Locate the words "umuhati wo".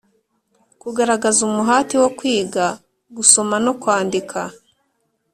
1.49-2.09